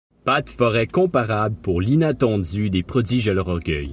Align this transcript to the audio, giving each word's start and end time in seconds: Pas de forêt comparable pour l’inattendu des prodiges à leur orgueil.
Pas 0.25 0.41
de 0.41 0.49
forêt 0.49 0.87
comparable 0.87 1.55
pour 1.61 1.79
l’inattendu 1.79 2.71
des 2.71 2.81
prodiges 2.81 3.27
à 3.29 3.33
leur 3.35 3.49
orgueil. 3.49 3.89